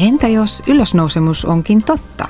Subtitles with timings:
[0.00, 2.28] Entä jos ylösnousemus onkin totta?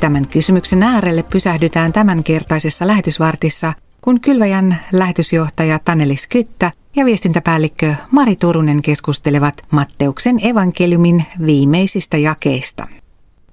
[0.00, 8.82] Tämän kysymyksen äärelle pysähdytään tämänkertaisessa lähetysvartissa, kun Kylväjän lähetysjohtaja Tanelis Kyttä ja viestintäpäällikkö Mari Turunen
[8.82, 12.88] keskustelevat Matteuksen evankeliumin viimeisistä jakeista.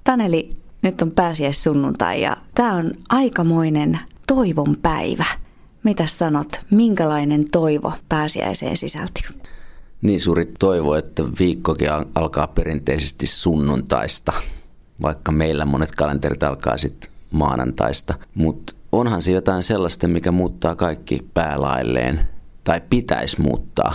[0.04, 5.26] Taneli, nyt on pääsiäissunnuntai ja tämä on aikamoinen toivon päivä.
[5.84, 9.40] Mitä sanot, minkälainen toivo pääsiäiseen sisältyy?
[10.02, 14.34] Niin suuri toivo, että viikkokin alkaa perinteisesti sunnuntaista,
[15.02, 18.16] vaikka meillä monet kalenterit alkaa sitten maanantaista.
[18.36, 22.20] Mutta onhan se jotain sellaista, mikä muuttaa kaikki päälailleen
[22.64, 23.94] tai pitäisi muuttaa.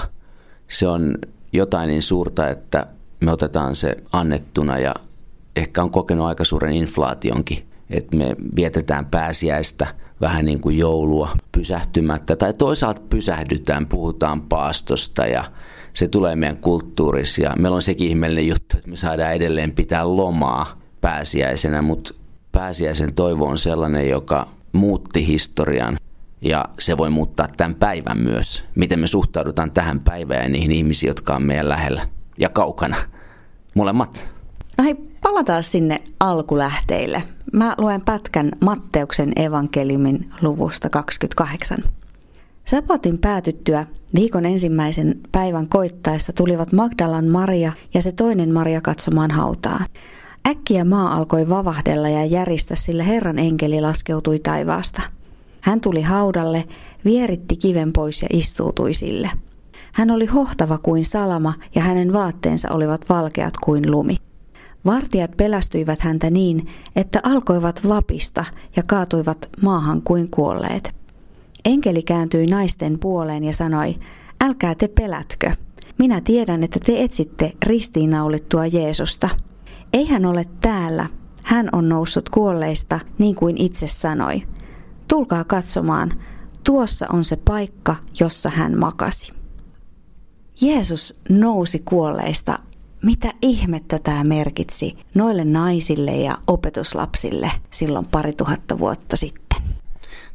[0.69, 1.15] Se on
[1.53, 2.87] jotain niin suurta, että
[3.21, 4.95] me otetaan se annettuna ja
[5.57, 9.87] ehkä on kokenut aika suuren inflaationkin, että me vietetään pääsiäistä
[10.21, 15.45] vähän niin kuin joulua pysähtymättä tai toisaalta pysähdytään, puhutaan paastosta ja
[15.95, 20.17] se tulee meidän kulttuurissa ja meillä on sekin ihmeellinen juttu, että me saadaan edelleen pitää
[20.17, 22.15] lomaa pääsiäisenä, mutta
[22.53, 25.97] pääsiäisen toivo on sellainen, joka muutti historian
[26.43, 28.65] ja se voi muuttaa tämän päivän myös.
[28.75, 32.09] Miten me suhtaudutaan tähän päivään ja niihin ihmisiin, jotka on meidän lähellä
[32.39, 32.97] ja kaukana.
[33.75, 34.25] Molemmat.
[34.79, 37.23] No hei, palataan sinne alkulähteille.
[37.53, 41.79] Mä luen pätkän Matteuksen evankeliumin luvusta 28.
[42.65, 49.87] Sapatin päätyttyä viikon ensimmäisen päivän koittaessa tulivat Magdalan Maria ja se toinen Maria katsomaan hautaa.
[50.49, 55.03] Äkkiä maa alkoi vavahdella ja järistä, sillä Herran enkeli laskeutui taivaasta.
[55.61, 56.65] Hän tuli haudalle,
[57.05, 59.31] vieritti kiven pois ja istuutui sille.
[59.93, 64.17] Hän oli hohtava kuin salama ja hänen vaatteensa olivat valkeat kuin lumi.
[64.85, 68.45] Vartijat pelästyivät häntä niin, että alkoivat vapista
[68.77, 71.04] ja kaatuivat maahan kuin kuolleet.
[71.65, 73.95] Enkeli kääntyi naisten puoleen ja sanoi,
[74.45, 75.51] älkää te pelätkö.
[75.99, 79.29] Minä tiedän, että te etsitte ristiinnaulittua Jeesusta.
[79.93, 81.07] Ei hän ole täällä.
[81.43, 84.43] Hän on noussut kuolleista, niin kuin itse sanoi.
[85.09, 86.13] Tulkaa katsomaan.
[86.65, 89.33] Tuossa on se paikka, jossa hän makasi.
[90.61, 92.59] Jeesus nousi kuolleista.
[93.03, 99.44] Mitä ihmettä tämä merkitsi noille naisille ja opetuslapsille silloin pari tuhatta vuotta sitten?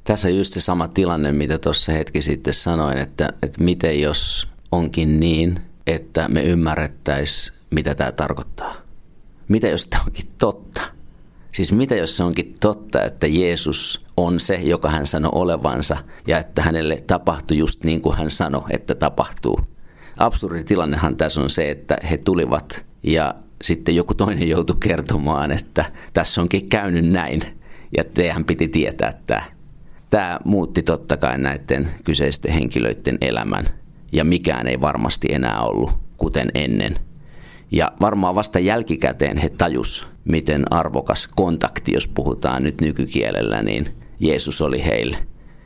[0.04, 5.20] Tässä just se sama tilanne, mitä tuossa hetki sitten sanoin, että, että miten jos onkin
[5.20, 8.76] niin, että me ymmärrettäisiin, mitä tämä tarkoittaa.
[9.48, 10.82] Mitä jos tämä onkin totta?
[11.52, 16.38] Siis mitä jos se onkin totta, että Jeesus on se, joka hän sanoi olevansa ja
[16.40, 19.60] että hänelle tapahtui just niin kuin hän sanoi, että tapahtuu.
[20.18, 25.86] Absurdi tilannehan tässä on se, että he tulivat ja sitten joku toinen joutui kertomaan, että
[26.14, 27.42] tässä onkin käynyt näin
[27.98, 29.44] ja teidän piti tietää tämä
[30.10, 33.66] tämä muutti totta kai näiden kyseisten henkilöiden elämän
[34.12, 36.96] ja mikään ei varmasti enää ollut kuten ennen.
[37.72, 43.86] Ja varmaan vasta jälkikäteen he tajus, miten arvokas kontakti, jos puhutaan nyt nykykielellä, niin
[44.20, 45.18] Jeesus oli heille.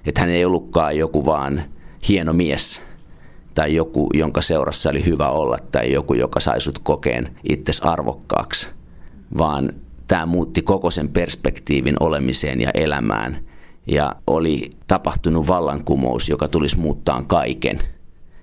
[0.06, 1.64] Että hän ei ollutkaan joku vaan
[2.10, 2.82] hieno mies
[3.54, 8.70] tai joku, jonka seurassa oli hyvä olla tai joku, joka sai sut kokeen itses arvokkaaksi,
[9.38, 9.70] vaan
[10.08, 13.38] tämä muutti koko sen perspektiivin olemiseen ja elämään–
[13.88, 17.80] ja oli tapahtunut vallankumous, joka tulisi muuttaa kaiken.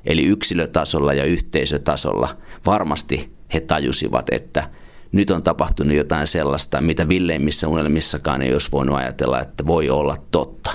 [0.05, 2.29] Eli yksilötasolla ja yhteisötasolla
[2.67, 4.71] varmasti he tajusivat, että
[5.13, 10.17] nyt on tapahtunut jotain sellaista, mitä villeimmissä unelmissakaan ei olisi voinut ajatella, että voi olla
[10.31, 10.71] totta.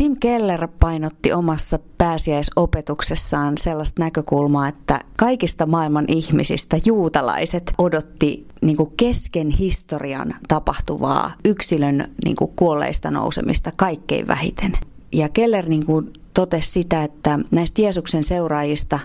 [0.00, 8.92] Tim Keller painotti omassa pääsiäisopetuksessaan sellaista näkökulmaa, että kaikista maailman ihmisistä juutalaiset odotti niin kuin
[8.96, 14.72] kesken historian tapahtuvaa yksilön niin kuin kuolleista nousemista kaikkein vähiten.
[15.12, 18.98] Ja Keller niin kuin totesi sitä, että näistä Jeesuksen seuraajista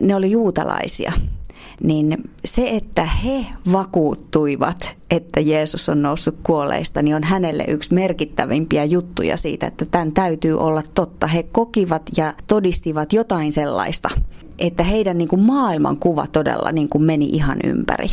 [0.00, 1.12] ne oli juutalaisia–
[1.82, 8.84] niin se, että he vakuuttuivat, että Jeesus on noussut kuolleista, niin on hänelle yksi merkittävimpiä
[8.84, 11.26] juttuja siitä, että tämän täytyy olla totta.
[11.26, 14.10] He kokivat ja todistivat jotain sellaista,
[14.58, 18.08] että heidän niin kuin maailmankuva todella niin kuin meni ihan ympäri.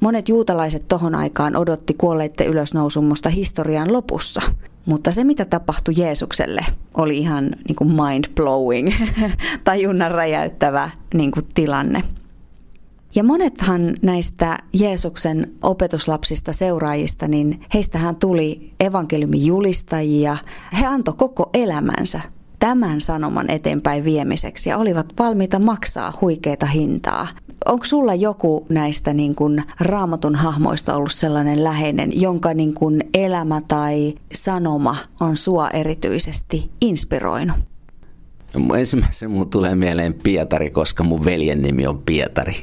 [0.00, 4.42] Monet juutalaiset tohon aikaan odotti kuolleiden ylösnousumusta historian lopussa.
[4.86, 8.92] Mutta se, mitä tapahtui Jeesukselle, oli ihan niin kuin mind-blowing,
[9.64, 12.02] tajunnan räjäyttävä niin kuin tilanne.
[13.14, 20.36] Ja monethan näistä Jeesuksen opetuslapsista seuraajista, niin heistähän tuli evankeliumin julistajia.
[20.80, 22.20] He antoi koko elämänsä
[22.58, 27.28] tämän sanoman eteenpäin viemiseksi ja olivat valmiita maksaa huikeita hintaa.
[27.66, 33.60] Onko sulla joku näistä niin kuin raamatun hahmoista ollut sellainen läheinen, jonka niin kuin elämä
[33.68, 37.56] tai sanoma on sua erityisesti inspiroinut?
[38.78, 42.54] Ensimmäisenä mun tulee mieleen Pietari, koska mun veljen nimi on Pietari.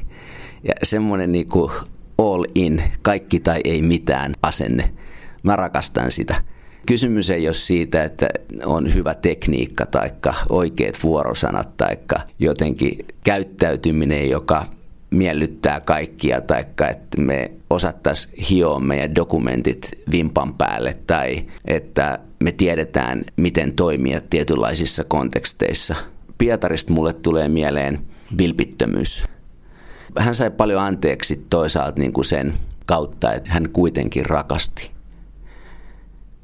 [0.64, 1.72] Ja semmoinen niin kuin
[2.18, 4.90] all in, kaikki tai ei mitään asenne.
[5.44, 6.44] Mä rakastan sitä.
[6.88, 8.30] Kysymys ei ole siitä, että
[8.66, 10.12] on hyvä tekniikka tai
[10.50, 11.98] oikeat vuorosanat tai
[12.40, 14.66] jotenkin käyttäytyminen, joka
[15.10, 23.24] miellyttää kaikkia, tai että me osattaisiin hioa meidän dokumentit vimpan päälle, tai että me tiedetään,
[23.38, 25.96] miten toimia tietynlaisissa konteksteissa.
[26.38, 28.00] Pietarista mulle tulee mieleen
[28.38, 29.24] vilpittömyys.
[30.20, 32.54] Hän sai paljon anteeksi toisaalta niin kuin sen
[32.86, 34.92] kautta, että hän kuitenkin rakasti.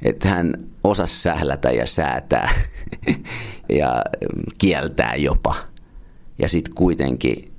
[0.01, 0.53] Että hän
[0.83, 2.49] osasi sählätä ja säätää
[3.79, 4.03] ja
[4.57, 5.55] kieltää jopa.
[6.39, 7.53] Ja sitten kuitenkin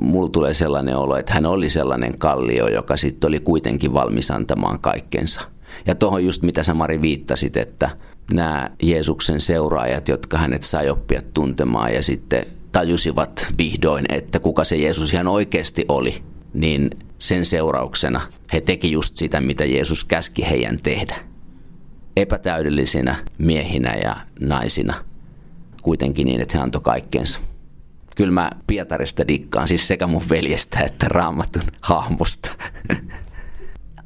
[0.00, 4.78] mulla tulee sellainen olo, että hän oli sellainen kallio, joka sitten oli kuitenkin valmis antamaan
[4.78, 5.40] kaikkensa.
[5.86, 7.90] Ja tuohon just mitä sä Mari viittasit, että
[8.32, 14.76] nämä Jeesuksen seuraajat, jotka hänet sai oppia tuntemaan ja sitten tajusivat vihdoin, että kuka se
[14.76, 16.22] Jeesus ihan oikeasti oli,
[16.54, 18.20] niin sen seurauksena
[18.52, 21.16] he teki just sitä, mitä Jeesus käski heidän tehdä.
[22.16, 24.94] Epätäydellisinä miehinä ja naisina,
[25.82, 27.40] kuitenkin niin, että he antoi kaikkensa
[28.18, 32.50] kyllä mä Pietarista dikkaan, siis sekä mun veljestä että raamatun hahmosta.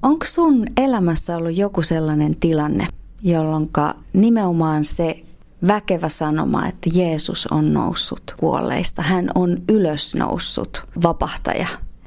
[0.03, 2.87] Onko sun elämässä ollut joku sellainen tilanne,
[3.23, 3.71] jolloin
[4.13, 5.23] nimenomaan se
[5.67, 11.67] väkevä sanoma, että Jeesus on noussut kuolleista, hän on ylösnoussut vapahtaja,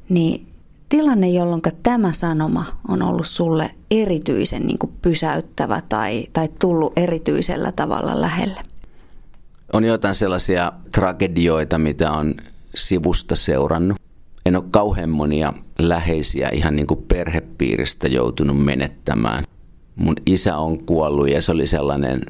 [0.10, 0.48] niin
[0.90, 8.22] tilanne, jolloin tämä sanoma on ollut sulle erityisen niin pysäyttävä tai, tai tullut erityisellä tavalla
[8.22, 8.60] lähelle?
[9.74, 12.36] On jotain sellaisia tragedioita, mitä on
[12.76, 13.98] sivusta seurannut.
[14.46, 19.44] En ole kauhean monia läheisiä ihan niin kuin perhepiiristä joutunut menettämään.
[19.96, 22.22] Mun isä on kuollut ja se oli sellainen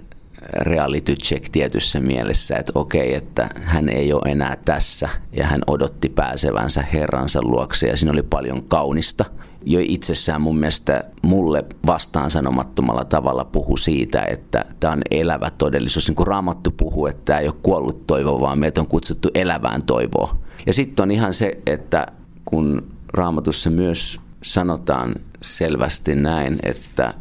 [0.54, 6.10] reality check tietyssä mielessä, että okei, että hän ei ole enää tässä ja hän odotti
[6.10, 9.26] pääsevänsä herransa luokse ja siinä oli paljon kaunista–
[9.66, 16.08] jo itsessään mun mielestä mulle vastaan sanomattomalla tavalla puhu siitä, että tämä on elävä todellisuus.
[16.08, 19.84] Niin kuin Raamattu puhuu, että tämä ei ole kuollut toivo, vaan meitä on kutsuttu elävään
[19.84, 20.38] toivoa.
[20.66, 22.08] Ja sitten on ihan se, että
[22.46, 27.14] kun Raamatussa myös sanotaan selvästi näin, että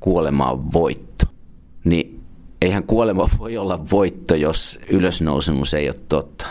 [0.00, 1.26] kuolema on voitto,
[1.84, 2.13] niin
[2.64, 6.46] eihän kuolema voi olla voitto, jos ylösnousemus ei ole totta.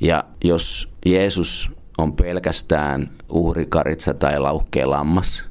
[0.00, 5.44] Ja jos Jeesus on pelkästään uhrikaritsa tai laukkeen lammas,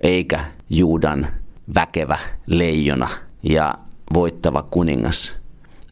[0.00, 1.26] eikä Juudan
[1.74, 3.08] väkevä leijona
[3.42, 3.74] ja
[4.14, 5.38] voittava kuningas,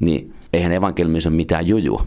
[0.01, 2.01] niin eihän evankeliumissa ole mitään juju.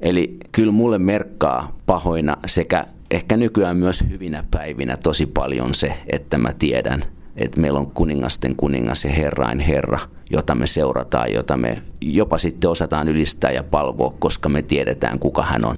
[0.00, 6.38] Eli kyllä mulle merkkaa pahoina sekä ehkä nykyään myös hyvinä päivinä tosi paljon se, että
[6.38, 7.02] mä tiedän,
[7.36, 9.98] että meillä on kuningasten kuningas ja herrain herra,
[10.30, 15.42] jota me seurataan, jota me jopa sitten osataan ylistää ja palvoa, koska me tiedetään, kuka
[15.42, 15.76] hän on.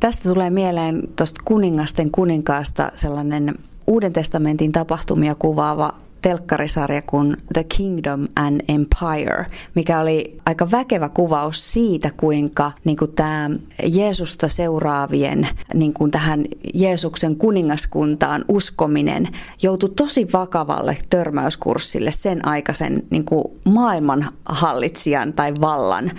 [0.00, 3.54] Tästä tulee mieleen tuosta kuningasten kuninkaasta sellainen
[3.88, 11.72] Uuden testamentin tapahtumia kuvaava telkkarisarja kuin The Kingdom and Empire, mikä oli aika väkevä kuvaus
[11.72, 13.50] siitä, kuinka niin kuin tämä
[13.96, 16.44] Jeesusta seuraavien niin kuin tähän
[16.74, 19.28] Jeesuksen kuningaskuntaan uskominen
[19.62, 26.10] joutui tosi vakavalle törmäyskurssille sen aikaisen niin kuin maailmanhallitsijan tai vallan,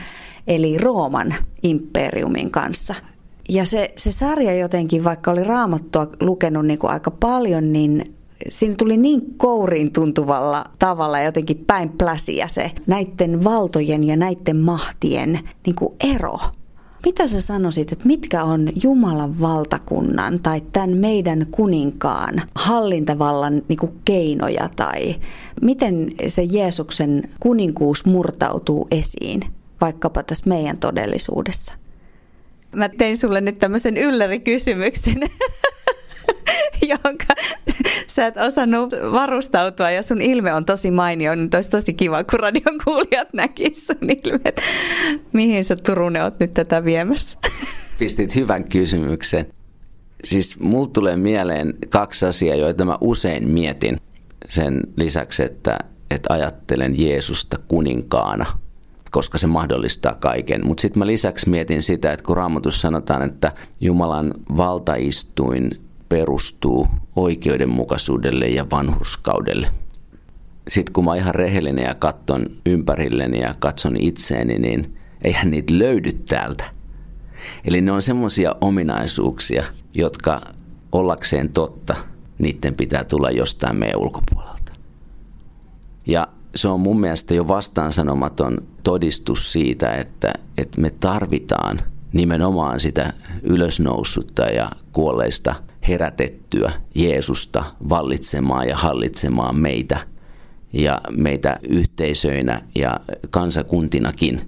[0.48, 2.96] eli Rooman imperiumin kanssa.
[3.50, 8.16] Ja se, se sarja jotenkin, vaikka oli raamattua lukenut niin kuin aika paljon, niin
[8.48, 15.40] siinä tuli niin kouriin tuntuvalla tavalla jotenkin päin pläsiä se näiden valtojen ja näiden mahtien
[15.66, 16.40] niin kuin ero.
[17.06, 23.92] Mitä sä sanoisit, että mitkä on Jumalan valtakunnan tai tämän meidän kuninkaan hallintavallan niin kuin
[24.06, 25.16] keinoja tai
[25.62, 29.42] miten se Jeesuksen kuninkuus murtautuu esiin
[29.82, 31.74] vaikkapa tässä meidän todellisuudessa?
[32.76, 35.20] Mä tein sulle nyt tämmöisen yllärikysymyksen,
[36.90, 37.26] jonka
[38.08, 42.40] sä et osannut varustautua ja sun ilme on tosi mainio, niin olisi tosi kiva, kun
[42.40, 44.62] radion kuulijat näkis sun ilmet.
[45.34, 47.38] Mihin sä Turunen oot nyt tätä viemässä?
[48.00, 49.46] Pistit hyvän kysymyksen.
[50.24, 53.98] Siis mulla tulee mieleen kaksi asiaa, joita mä usein mietin
[54.50, 55.80] sen lisäksi, että,
[56.12, 58.46] että ajattelen Jeesusta kuninkaana–
[59.12, 60.68] koska se mahdollistaa kaiken.
[60.68, 65.72] Mutta sitten mä lisäksi mietin sitä, että kun Raamatus sanotaan, että Jumalan valtaistuin
[66.10, 69.72] perustuu oikeudenmukaisuudelle ja vanhurskaudelle.
[70.68, 76.10] Sitten kun mä ihan rehellinen ja katson ympärilleni ja katson itseeni, niin eihän niitä löydy
[76.30, 76.64] täältä.
[77.66, 80.42] Eli ne on semmoisia ominaisuuksia, jotka
[80.92, 81.96] ollakseen totta,
[82.38, 84.72] niiden pitää tulla jostain meidän ulkopuolelta.
[86.08, 91.80] Ja se on mun mielestä jo vastaansanomaton todistus siitä, että, että me tarvitaan
[92.14, 93.14] nimenomaan sitä
[93.44, 95.56] ylösnoussutta ja kuolleista
[95.88, 99.98] herätettyä Jeesusta vallitsemaan ja hallitsemaan meitä
[100.74, 103.00] ja meitä yhteisöinä ja
[103.30, 104.42] kansakuntinakin,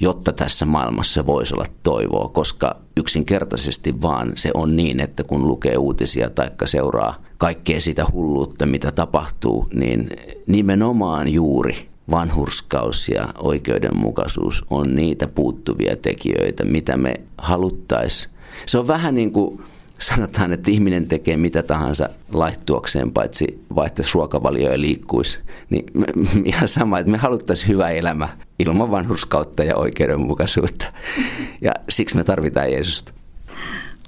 [0.00, 5.76] jotta tässä maailmassa voisi olla toivoa, koska yksinkertaisesti vaan se on niin, että kun lukee
[5.76, 10.10] uutisia tai seuraa kaikkea sitä hulluutta, mitä tapahtuu, niin
[10.46, 18.34] nimenomaan juuri vanhurskaus ja oikeudenmukaisuus on niitä puuttuvia tekijöitä, mitä me haluttaisiin.
[18.66, 19.62] Se on vähän niin kuin
[19.98, 25.38] sanotaan, että ihminen tekee mitä tahansa laihtuakseen, paitsi vaihtaisi ruokavalio ja liikkuisi.
[25.70, 26.06] Niin me,
[26.44, 30.86] ihan sama, että me haluttaisiin hyvä elämä ilman vanhurskautta ja oikeudenmukaisuutta.
[31.60, 33.12] Ja siksi me tarvitaan Jeesusta.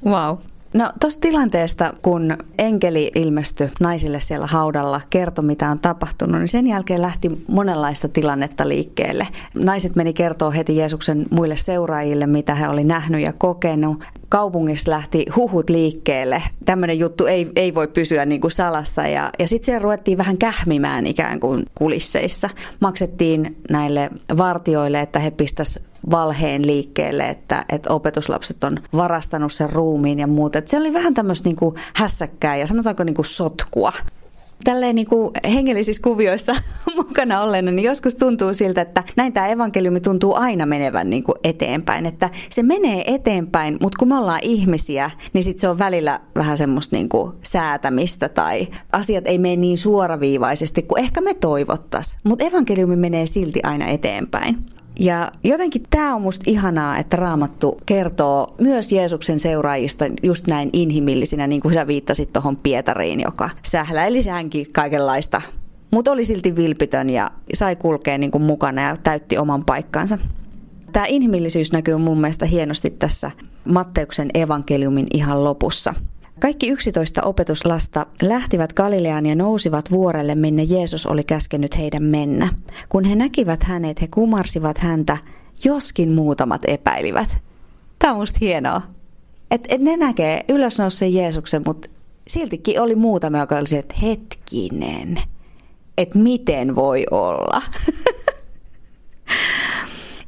[0.04, 0.37] Wow.
[0.75, 6.67] No tuosta tilanteesta, kun enkeli ilmestyi naisille siellä haudalla, kertoi mitä on tapahtunut, niin sen
[6.67, 9.29] jälkeen lähti monenlaista tilannetta liikkeelle.
[9.55, 14.05] Naiset meni kertoa heti Jeesuksen muille seuraajille, mitä he oli nähnyt ja kokenut.
[14.31, 16.43] Kaupungissa lähti huhut liikkeelle.
[16.65, 19.03] Tämmöinen juttu ei, ei voi pysyä niin kuin salassa.
[19.03, 22.51] Ja, ja sitten siellä ruvettiin vähän kähmimään ikään kuin kulisseissa.
[22.81, 30.19] Maksettiin näille vartioille, että he pistäisivät valheen liikkeelle, että, että opetuslapset on varastanut sen ruumiin
[30.19, 30.63] ja muuta.
[30.65, 33.93] Se oli vähän tämmöistä niin hässäkkää ja sanotaanko niin kuin sotkua
[34.64, 36.57] tälleen niin kuin hengellisissä kuvioissa
[36.97, 41.37] mukana olleena, niin joskus tuntuu siltä, että näin tämä evankeliumi tuntuu aina menevän niin kuin
[41.45, 42.07] eteenpäin.
[42.07, 46.59] Että se menee eteenpäin, mutta kun me ollaan ihmisiä, niin sitten se on välillä vähän
[46.59, 52.21] semmoista niin kuin säätämistä tai asiat ei mene niin suoraviivaisesti kuin ehkä me toivottaisiin.
[52.25, 54.59] Mutta evankeliumi menee silti aina eteenpäin.
[55.00, 61.47] Ja jotenkin tämä on musta ihanaa, että Raamattu kertoo myös Jeesuksen seuraajista just näin inhimillisinä,
[61.47, 65.42] niin kuin sä viittasit tuohon Pietariin, joka sähläili hänkin kaikenlaista.
[65.90, 70.19] Mutta oli silti vilpitön ja sai kulkea niin kuin mukana ja täytti oman paikkansa.
[70.92, 73.30] Tämä inhimillisyys näkyy mun mielestä hienosti tässä
[73.64, 75.95] Matteuksen evankeliumin ihan lopussa–
[76.40, 82.49] kaikki yksitoista opetuslasta lähtivät Galileaan ja nousivat vuorelle, minne Jeesus oli käskenyt heidän mennä.
[82.88, 85.16] Kun he näkivät hänet, he kumarsivat häntä,
[85.64, 87.37] joskin muutamat epäilivät.
[87.99, 88.82] Tämä on musta hienoa.
[89.50, 91.88] Että et ne näkee ylösnouseen Jeesuksen, mutta
[92.28, 95.23] siltikin oli muutama, joka oli että hetkinen,
[95.99, 97.62] että miten voi olla.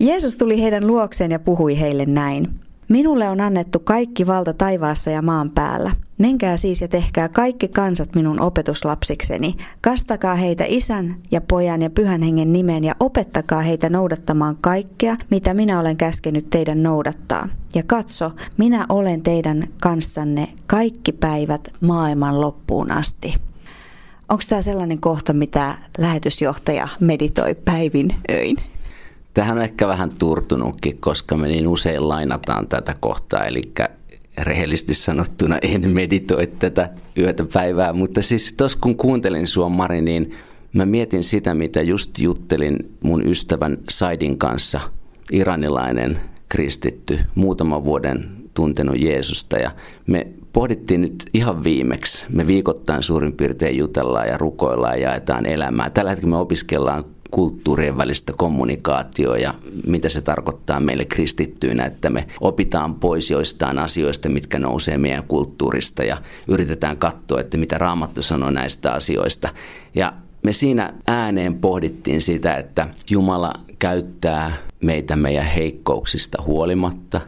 [0.00, 2.60] Jeesus tuli heidän luokseen ja puhui heille näin.
[2.92, 5.90] Minulle on annettu kaikki valta taivaassa ja maan päällä.
[6.18, 9.54] Menkää siis ja tehkää kaikki kansat minun opetuslapsikseni.
[9.80, 15.54] Kastakaa heitä isän ja pojan ja pyhän hengen nimeen ja opettakaa heitä noudattamaan kaikkea, mitä
[15.54, 17.48] minä olen käskenyt teidän noudattaa.
[17.74, 23.34] Ja katso, minä olen teidän kanssanne kaikki päivät maailman loppuun asti.
[24.28, 28.71] Onko tämä sellainen kohta, mitä lähetysjohtaja meditoi päivin öin?
[29.34, 33.62] Tähän on ehkä vähän turtunutkin, koska me niin usein lainataan tätä kohtaa, eli
[34.38, 40.32] rehellisesti sanottuna en meditoi tätä yötä päivää, mutta siis tuossa kun kuuntelin sua Mari, niin
[40.72, 44.80] mä mietin sitä, mitä just juttelin mun ystävän Saidin kanssa,
[45.32, 49.70] iranilainen kristitty, muutaman vuoden tuntenut Jeesusta ja
[50.06, 52.24] me pohdittiin nyt ihan viimeksi.
[52.28, 55.90] Me viikoittain suurin piirtein jutellaan ja rukoillaan ja jaetaan elämää.
[55.90, 59.54] Tällä hetkellä me opiskellaan kulttuurien välistä kommunikaatioa ja
[59.86, 66.04] mitä se tarkoittaa meille kristittyinä, että me opitaan pois joistain asioista, mitkä nousee meidän kulttuurista
[66.04, 66.16] ja
[66.48, 69.48] yritetään katsoa, että mitä Raamattu sanoo näistä asioista.
[69.94, 70.12] Ja
[70.42, 77.20] me siinä ääneen pohdittiin sitä, että Jumala käyttää meitä meidän heikkouksista huolimatta,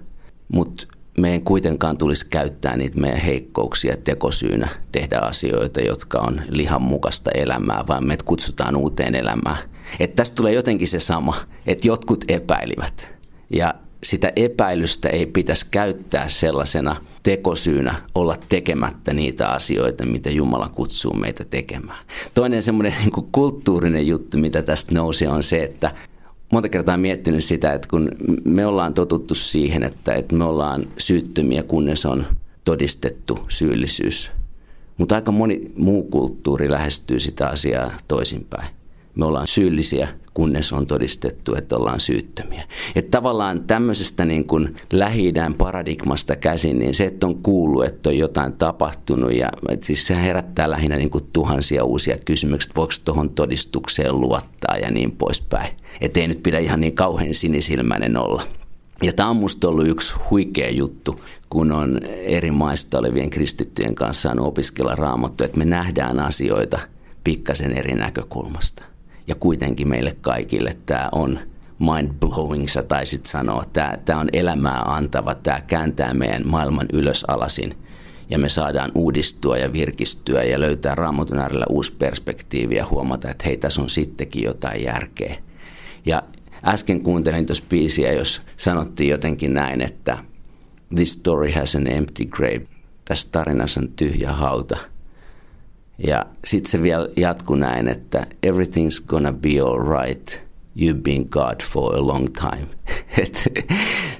[0.52, 0.86] mutta
[1.18, 7.84] meidän kuitenkaan tulisi käyttää niitä meidän heikkouksia tekosyynä tehdä asioita, jotka on lihan mukaista elämää,
[7.88, 9.73] vaan me kutsutaan uuteen elämään.
[10.00, 11.36] Että tästä tulee jotenkin se sama,
[11.66, 13.14] että jotkut epäilivät.
[13.50, 13.74] Ja
[14.04, 21.44] sitä epäilystä ei pitäisi käyttää sellaisena tekosyynä olla tekemättä niitä asioita, mitä Jumala kutsuu meitä
[21.44, 21.98] tekemään.
[22.34, 25.90] Toinen semmoinen niin kulttuurinen juttu, mitä tästä nousi, on se, että
[26.52, 28.10] monta kertaa miettinyt sitä, että kun
[28.44, 32.26] me ollaan totuttu siihen, että, että me ollaan syyttömiä, kunnes on
[32.64, 34.30] todistettu syyllisyys.
[34.98, 38.68] Mutta aika moni muu kulttuuri lähestyy sitä asiaa toisinpäin
[39.14, 42.64] me ollaan syyllisiä, kunnes on todistettu, että ollaan syyttömiä.
[42.96, 48.18] Että tavallaan tämmöisestä niin kuin lähi paradigmasta käsin, niin se, että on kuullut, että on
[48.18, 49.48] jotain tapahtunut, ja
[49.82, 54.90] siis se herättää lähinnä niin kuin tuhansia uusia kysymyksiä, että voiko tuohon todistukseen luottaa ja
[54.90, 55.76] niin poispäin.
[56.00, 58.42] Että ei nyt pidä ihan niin kauhean sinisilmäinen olla.
[59.02, 64.34] Ja tämä on musta ollut yksi huikea juttu, kun on eri maista olevien kristittyjen kanssa
[64.38, 66.78] opiskella raamattu, että me nähdään asioita
[67.24, 68.93] pikkasen eri näkökulmasta
[69.26, 71.38] ja kuitenkin meille kaikille tämä on
[71.78, 73.62] mind blowing, sä taisit sanoa.
[73.72, 77.74] Tämä, tämä on elämää antava, tämä kääntää meidän maailman ylös alasin
[78.30, 83.44] ja me saadaan uudistua ja virkistyä ja löytää raamatun äärellä uusi perspektiivi ja huomata, että
[83.46, 85.36] hei, tässä on sittenkin jotain järkeä.
[86.06, 86.22] Ja
[86.64, 90.18] äsken kuuntelin tuossa biisiä, jos sanottiin jotenkin näin, että
[90.94, 92.66] this story has an empty grave.
[93.04, 94.93] Tässä tarinassa on tyhjä hauta.
[95.98, 100.44] Ja sitten se vielä jatkuu näin, että everything's gonna be all right.
[100.80, 102.66] You've been God for a long time.
[103.22, 103.52] Et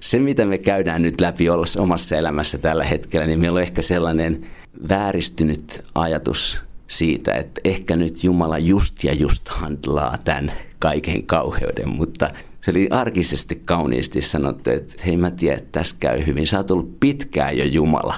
[0.01, 1.47] se, mitä me käydään nyt läpi
[1.79, 4.47] omassa elämässä tällä hetkellä, niin meillä on ehkä sellainen
[4.89, 12.31] vääristynyt ajatus siitä, että ehkä nyt Jumala just ja just handlaa tämän kaiken kauheuden, mutta
[12.61, 16.47] se oli arkisesti kauniisti sanottu, että hei mä tiedän, että tässä käy hyvin.
[16.47, 18.15] Sä oot ollut pitkään jo Jumala.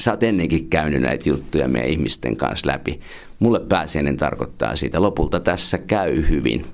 [0.00, 3.00] Sä oot ennenkin käynyt näitä juttuja meidän ihmisten kanssa läpi.
[3.38, 5.02] Mulle pääsiäinen tarkoittaa siitä.
[5.02, 6.66] Lopulta tässä käy hyvin.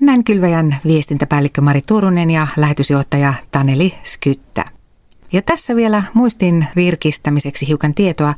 [0.00, 4.64] Näin kylväjän viestintäpäällikkö Mari Turunen ja lähetysjohtaja Taneli Skyttä.
[5.32, 8.34] Ja tässä vielä muistin virkistämiseksi hiukan tietoa.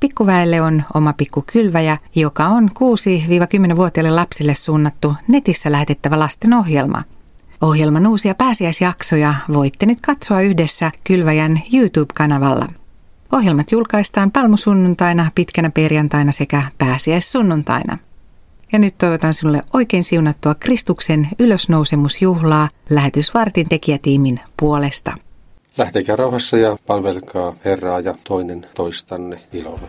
[0.00, 7.02] Pikkuväelle on oma pikkukylväjä, joka on 6-10-vuotiaille lapsille suunnattu netissä lähetettävä lastenohjelma.
[7.60, 12.81] Ohjelman uusia pääsiäisjaksoja voitte nyt katsoa yhdessä Kylväjän YouTube-kanavalla.
[13.32, 17.98] Ohjelmat julkaistaan palmusunnuntaina, pitkänä perjantaina sekä pääsiäissunnuntaina.
[18.72, 25.16] Ja nyt toivotan sinulle oikein siunattua Kristuksen ylösnousemusjuhlaa lähetysvartin tekijätiimin puolesta.
[25.78, 29.88] Lähtekää rauhassa ja palvelkaa Herraa ja toinen toistanne ilolla.